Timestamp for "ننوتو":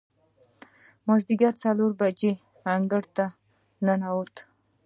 3.85-4.41